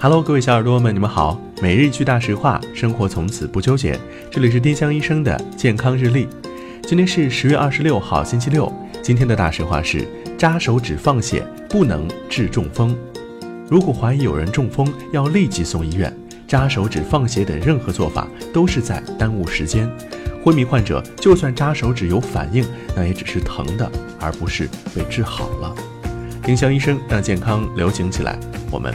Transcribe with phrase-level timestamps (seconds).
[0.00, 1.36] Hello，各位小耳朵们，你们好。
[1.60, 3.98] 每日一句大实话，生活从此不纠结。
[4.30, 6.28] 这里是丁香医生的健康日历。
[6.84, 8.72] 今天是十月二十六号，星期六。
[9.02, 10.06] 今天的大实话是：
[10.38, 12.96] 扎手指放血不能治中风。
[13.68, 16.16] 如果怀疑有人中风，要立即送医院。
[16.46, 19.90] 扎手指放血等任何做法都是在耽误时间。
[20.44, 23.90] 昏迷患者就算扎手指有反应，那也只是疼的，
[24.20, 25.74] 而不是被治好了。
[26.44, 28.38] 丁香医生让健康流行起来。
[28.70, 28.94] 我们